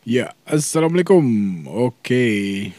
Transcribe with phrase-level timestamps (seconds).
[0.00, 1.20] Ya, assalamualaikum.
[1.68, 2.72] Oke,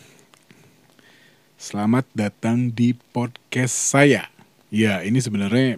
[1.53, 4.25] selamat datang di podcast saya.
[4.73, 5.77] Ya, ini sebenarnya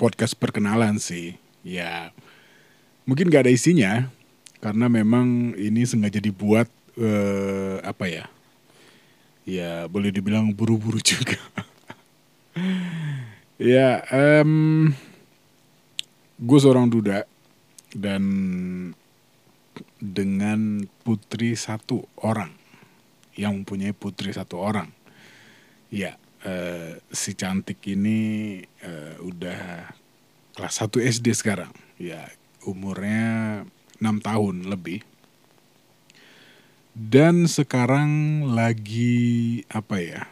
[0.00, 1.36] podcast perkenalan sih.
[1.60, 2.08] Ya,
[3.04, 4.08] mungkin gak ada isinya
[4.64, 8.24] karena memang ini sengaja dibuat eh, apa ya?
[9.44, 11.36] Ya, boleh dibilang buru-buru juga.
[13.60, 14.88] ya, em
[16.40, 17.28] gue seorang duda
[17.92, 18.24] dan
[19.98, 22.54] dengan putri satu orang
[23.38, 24.90] yang mempunyai putri satu orang.
[25.90, 29.90] Ya, eh, si cantik ini eh, udah
[30.58, 31.70] kelas 1 SD sekarang.
[31.98, 32.30] Ya,
[32.66, 33.62] umurnya
[34.02, 35.06] 6 tahun lebih.
[36.98, 40.22] Dan sekarang lagi apa ya?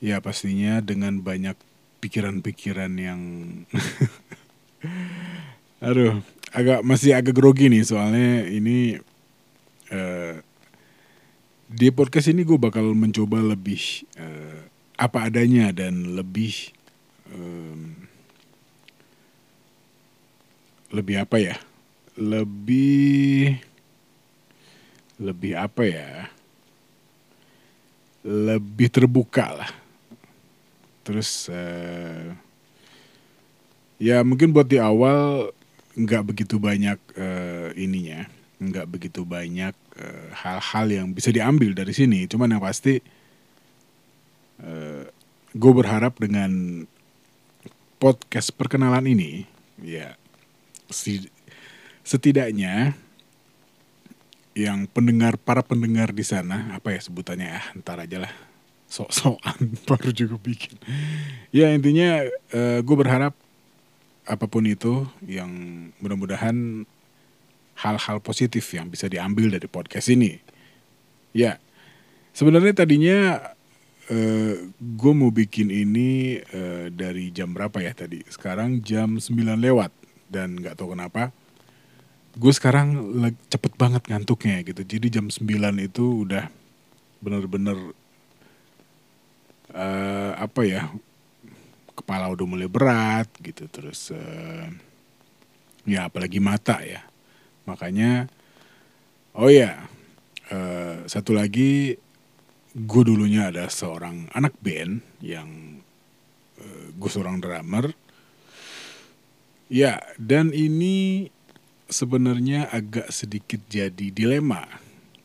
[0.00, 1.60] Ya pastinya dengan banyak
[2.00, 3.20] pikiran-pikiran yang
[5.84, 9.00] aduh agak masih agak grogi nih soalnya ini
[9.92, 10.34] eh,
[11.68, 14.64] di podcast ini gue bakal mencoba lebih eh,
[14.96, 16.72] apa adanya dan lebih
[17.28, 18.08] em,
[20.88, 21.56] lebih apa ya?
[22.16, 23.60] Lebih
[25.20, 26.32] lebih apa ya?
[28.24, 29.70] Lebih terbuka lah.
[31.04, 32.32] Terus eh,
[34.00, 35.52] ya mungkin buat di awal
[35.98, 42.30] nggak begitu banyak eh, ininya nggak begitu banyak eh, hal-hal yang bisa diambil dari sini.
[42.30, 43.02] Cuman yang pasti
[45.54, 46.82] gue berharap dengan
[48.02, 49.46] podcast perkenalan ini
[49.78, 50.18] ya
[52.02, 52.98] setidaknya
[54.58, 58.34] yang pendengar para pendengar di sana apa ya sebutannya ya ntar aja lah
[58.90, 60.74] sok-sokan baru juga bikin.
[61.54, 62.26] Ya intinya
[62.82, 63.38] gue berharap
[64.28, 65.50] apa pun itu yang
[66.04, 66.84] mudah-mudahan
[67.80, 70.36] hal-hal positif yang bisa diambil dari podcast ini.
[71.32, 71.56] Ya
[72.36, 73.40] sebenarnya tadinya
[74.12, 78.20] eh, gue mau bikin ini eh, dari jam berapa ya tadi?
[78.28, 79.90] Sekarang jam 9 lewat
[80.28, 81.32] dan nggak tahu kenapa
[82.38, 82.94] gue sekarang
[83.50, 84.84] cepet banget ngantuknya gitu.
[84.84, 85.48] Jadi jam 9
[85.80, 86.46] itu udah
[87.18, 87.96] bener-bener
[89.72, 90.92] eh, apa ya
[91.98, 94.70] kepala udah mulai berat gitu terus eh,
[95.88, 97.02] ya apalagi mata ya.
[97.66, 98.30] Makanya
[99.34, 99.88] oh ya
[100.52, 101.98] eh, satu lagi
[102.78, 105.80] gue dulunya ada seorang anak band yang
[106.62, 107.90] eh, gue seorang drummer.
[109.68, 111.28] Ya dan ini
[111.90, 114.64] sebenarnya agak sedikit jadi dilema.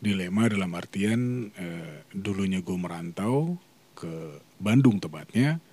[0.03, 3.55] Dilema dalam artian eh, dulunya gue merantau
[3.95, 5.63] ke Bandung tepatnya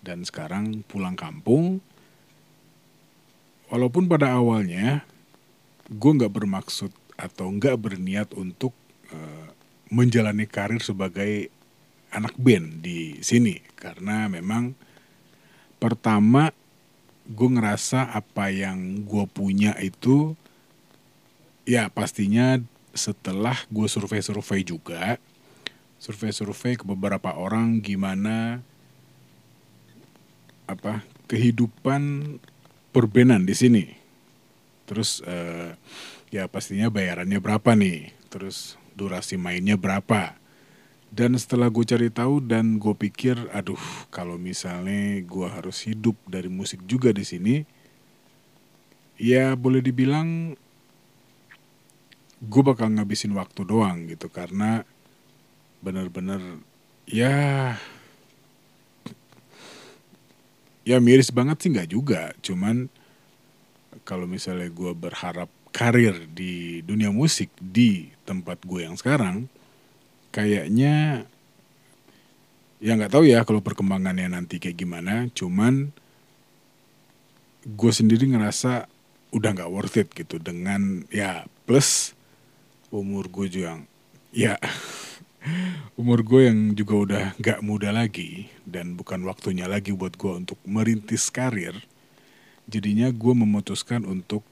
[0.00, 1.80] dan sekarang pulang kampung.
[3.70, 5.06] Walaupun pada awalnya
[5.90, 8.74] gue nggak bermaksud atau nggak berniat untuk
[9.10, 9.48] eh,
[9.90, 11.50] menjalani karir sebagai
[12.10, 14.74] anak band di sini karena memang
[15.78, 16.50] pertama
[17.30, 20.34] gue ngerasa apa yang gue punya itu
[21.62, 22.58] ya pastinya
[22.90, 25.22] setelah gue survei-survei juga
[26.02, 28.66] survei-survei ke beberapa orang gimana
[30.74, 32.36] apa kehidupan
[32.94, 33.84] perbenan di sini.
[34.86, 35.74] Terus eh,
[36.34, 38.14] ya pastinya bayarannya berapa nih.
[38.30, 40.38] Terus durasi mainnya berapa.
[41.10, 43.80] Dan setelah gue cari tahu dan gue pikir, aduh
[44.14, 47.66] kalau misalnya gue harus hidup dari musik juga di sini,
[49.18, 50.54] ya boleh dibilang
[52.40, 54.86] gue bakal ngabisin waktu doang gitu karena
[55.84, 56.40] bener-bener
[57.04, 57.74] ya
[60.84, 62.22] ya miris banget sih nggak juga.
[62.40, 62.88] Cuman
[64.06, 69.46] kalau misalnya gue berharap karir di dunia musik di tempat gue yang sekarang
[70.34, 71.24] kayaknya
[72.82, 75.28] ya nggak tahu ya kalau perkembangannya nanti kayak gimana.
[75.32, 75.92] Cuman
[77.64, 78.88] gue sendiri ngerasa
[79.30, 80.40] udah nggak worth it gitu.
[80.40, 82.18] Dengan ya plus
[82.90, 83.78] umur gue juga
[84.34, 84.58] ya
[86.00, 90.60] umur gue yang juga udah gak muda lagi dan bukan waktunya lagi buat gue untuk
[90.68, 91.76] merintis karir
[92.70, 94.46] jadinya gue memutuskan untuk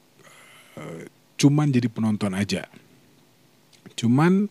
[0.75, 1.07] eh,
[1.39, 2.67] cuman jadi penonton aja.
[3.95, 4.51] Cuman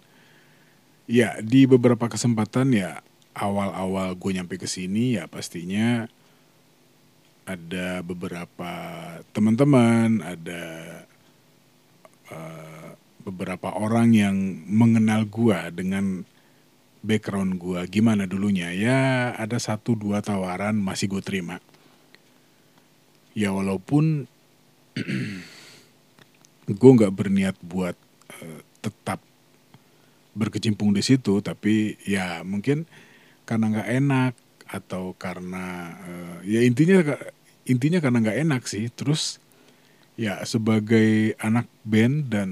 [1.08, 3.04] ya di beberapa kesempatan ya
[3.36, 6.08] awal-awal gue nyampe ke sini ya pastinya
[7.48, 8.72] ada beberapa
[9.36, 10.64] teman-teman ada
[12.32, 12.67] eh,
[13.28, 14.36] beberapa orang yang
[14.72, 16.24] mengenal gua dengan
[17.04, 17.84] background gua.
[17.84, 18.72] Gimana dulunya?
[18.72, 21.60] Ya ada satu dua tawaran masih gue terima.
[23.36, 24.32] Ya walaupun
[26.80, 27.96] gue nggak berniat buat
[28.32, 29.22] uh, tetap
[30.38, 32.86] berkecimpung di situ tapi ya mungkin
[33.48, 34.34] karena nggak enak
[34.68, 37.16] atau karena uh, ya intinya
[37.68, 38.90] intinya karena nggak enak sih.
[38.90, 39.38] Terus
[40.18, 42.50] ya sebagai anak band dan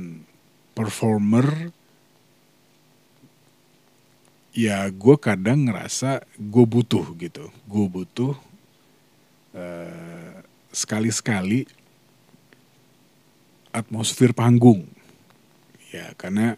[0.76, 1.72] performer
[4.56, 7.52] ya gue kadang ngerasa gue butuh gitu.
[7.68, 8.36] Gue butuh
[9.56, 10.40] uh,
[10.72, 11.68] sekali-sekali
[13.76, 14.88] atmosfer panggung.
[15.92, 16.56] Ya karena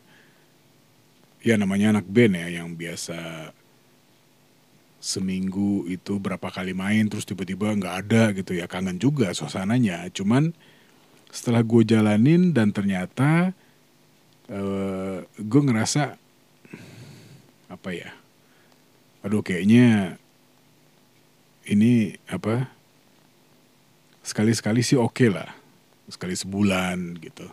[1.42, 3.50] ya namanya anak band ya yang biasa
[4.98, 8.70] seminggu itu berapa kali main terus tiba-tiba nggak ada gitu ya.
[8.70, 10.06] Kangen juga suasananya.
[10.14, 10.54] Cuman
[11.34, 13.58] setelah gue jalanin dan ternyata
[14.52, 16.16] uh, gue ngerasa
[17.68, 18.12] apa ya
[19.24, 20.16] aduh kayaknya
[21.68, 22.72] ini apa
[24.24, 25.52] sekali-sekali sih oke okay lah
[26.08, 27.48] sekali sebulan gitu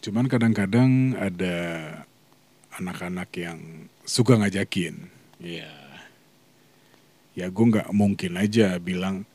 [0.00, 1.56] cuman kadang-kadang ada
[2.78, 5.10] anak-anak yang suka ngajakin.
[5.42, 5.70] Ya,
[7.34, 9.26] ya gue nggak mungkin aja bilang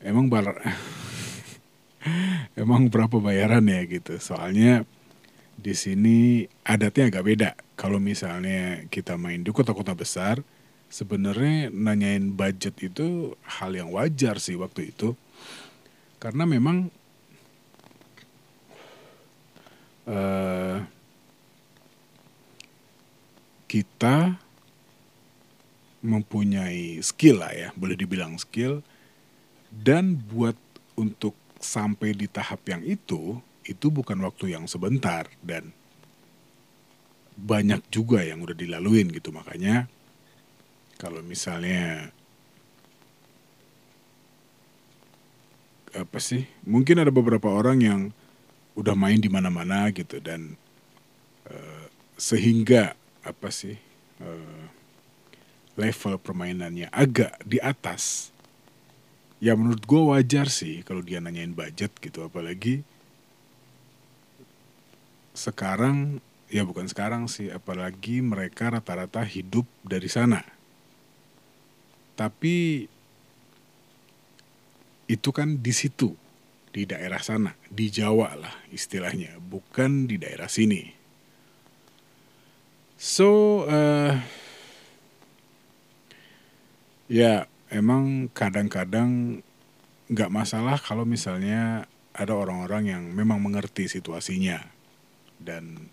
[0.00, 0.52] emang bar
[2.60, 4.16] emang berapa bayaran ya gitu.
[4.18, 4.88] Soalnya
[5.56, 7.50] di sini adatnya agak beda.
[7.76, 10.40] Kalau misalnya kita main di kota-kota besar,
[10.92, 15.16] sebenarnya nanyain budget itu hal yang wajar sih waktu itu.
[16.22, 16.86] Karena memang
[20.06, 20.78] uh,
[23.66, 24.38] kita
[26.02, 28.84] mempunyai skill lah ya, boleh dibilang skill.
[29.72, 30.58] Dan buat
[31.00, 35.70] untuk sampai di tahap yang itu, itu bukan waktu yang sebentar dan
[37.38, 39.30] banyak juga yang udah dilaluin gitu.
[39.32, 39.88] Makanya
[41.00, 42.12] kalau misalnya
[45.92, 46.48] apa sih?
[46.64, 48.00] Mungkin ada beberapa orang yang
[48.72, 50.56] udah main di mana-mana gitu dan
[51.48, 51.84] uh,
[52.16, 53.76] sehingga apa sih
[54.24, 54.64] uh,
[55.76, 58.32] level permainannya agak di atas
[59.42, 62.86] ya menurut gue wajar sih kalau dia nanyain budget gitu apalagi
[65.32, 66.20] sekarang
[66.52, 70.44] ya bukan sekarang sih apalagi mereka rata-rata hidup dari sana.
[72.12, 72.86] Tapi
[75.08, 76.12] itu kan di situ
[76.72, 80.92] di daerah sana di Jawa lah istilahnya bukan di daerah sini.
[83.02, 84.14] So, uh,
[87.10, 89.42] ya emang kadang-kadang
[90.06, 94.81] nggak masalah kalau misalnya ada orang-orang yang memang mengerti situasinya
[95.42, 95.90] dan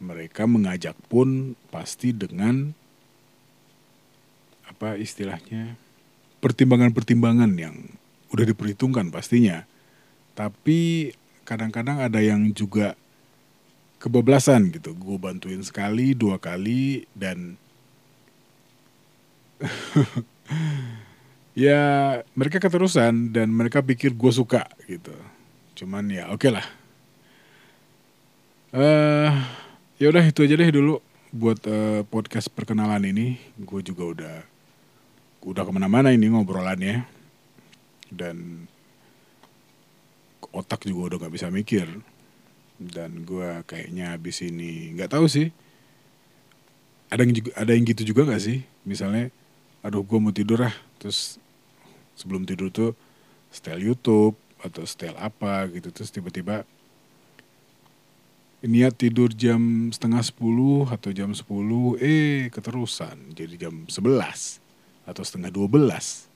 [0.00, 2.72] mereka mengajak pun pasti dengan
[4.64, 5.76] apa istilahnya
[6.40, 7.76] pertimbangan-pertimbangan yang
[8.32, 9.68] udah diperhitungkan pastinya.
[10.32, 11.12] Tapi
[11.44, 12.96] kadang-kadang ada yang juga
[14.00, 14.96] kebablasan gitu.
[14.96, 17.60] Gue bantuin sekali, dua kali, dan
[21.52, 21.82] ya
[22.32, 25.12] mereka keterusan dan mereka pikir gue suka gitu.
[25.76, 26.79] Cuman ya oke okay lah.
[28.70, 29.34] Uh,
[29.98, 31.02] ya udah itu aja deh dulu
[31.34, 33.34] buat uh, podcast perkenalan ini.
[33.58, 34.36] Gue juga udah
[35.42, 37.02] udah ke mana-mana ini ngobrolannya.
[38.14, 38.66] Dan
[40.54, 41.90] otak juga udah gak bisa mikir.
[42.78, 45.50] Dan gue kayaknya habis ini nggak tahu sih.
[47.10, 48.62] Ada yang juga ada yang gitu juga nggak sih?
[48.86, 49.34] Misalnya
[49.82, 50.74] aduh gue mau tidur ah.
[51.02, 51.42] Terus
[52.14, 52.94] sebelum tidur tuh
[53.50, 55.90] style YouTube atau style apa gitu.
[55.90, 56.62] Terus tiba-tiba
[58.60, 63.32] niat tidur jam setengah sepuluh atau jam sepuluh eh keterusan.
[63.32, 64.60] Jadi jam sebelas
[65.08, 66.28] atau setengah dua belas.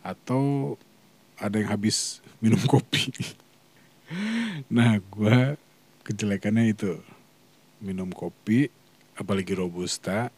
[0.00, 0.76] Atau
[1.36, 3.12] ada yang habis minum kopi.
[4.72, 5.60] Nah gue
[6.04, 6.96] kejelekannya itu.
[7.84, 8.72] Minum kopi
[9.16, 10.32] apalagi robusta.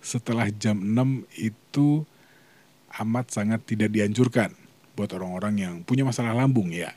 [0.00, 2.08] Setelah jam 6 itu
[3.04, 4.56] amat sangat tidak dianjurkan
[4.96, 6.96] buat orang-orang yang punya masalah lambung ya.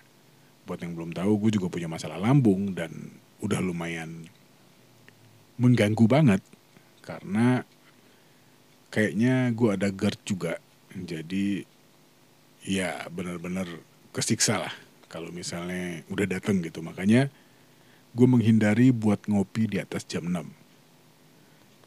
[0.63, 3.11] Buat yang belum tahu, gue juga punya masalah lambung dan
[3.43, 4.31] udah lumayan
[5.59, 6.41] mengganggu banget
[7.03, 7.67] karena
[8.87, 10.53] kayaknya gue ada GERD juga.
[10.95, 11.67] Jadi
[12.63, 13.67] ya benar-benar
[14.15, 14.73] kesiksa lah
[15.11, 16.79] kalau misalnya udah dateng gitu.
[16.79, 17.27] Makanya
[18.15, 20.47] gue menghindari buat ngopi di atas jam 6.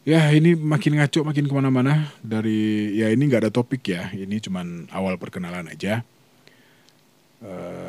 [0.06, 4.38] Ya ini makin ngaco makin ke mana-mana dari ya ini nggak ada topik ya ini
[4.38, 6.06] cuman awal perkenalan aja
[7.42, 7.85] uh,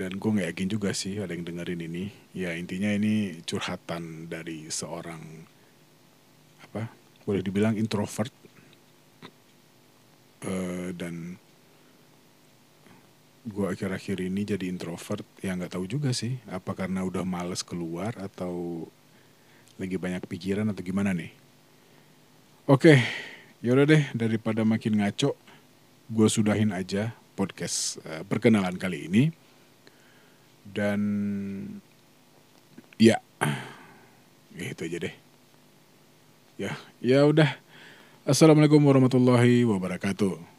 [0.00, 2.08] dan gue nggak yakin juga sih ada yang dengerin ini.
[2.32, 5.20] Ya intinya ini curhatan dari seorang
[6.64, 6.88] apa
[7.28, 8.32] boleh dibilang introvert.
[10.40, 11.36] Uh, dan
[13.44, 15.28] gue akhir-akhir ini jadi introvert.
[15.44, 18.88] Ya nggak tahu juga sih apa karena udah males keluar atau
[19.76, 21.28] lagi banyak pikiran atau gimana nih?
[22.64, 23.04] Oke
[23.60, 25.36] yaudah deh daripada makin ngaco
[26.08, 29.22] gue sudahin aja podcast uh, perkenalan kali ini
[30.70, 31.00] dan
[32.96, 33.18] ya
[34.56, 35.14] ya itu aja deh.
[36.60, 37.56] Ya ya udah.
[38.28, 40.49] Assalamualaikum warahmatullahi wabarakatuh